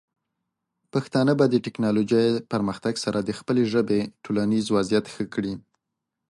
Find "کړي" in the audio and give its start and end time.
5.33-5.53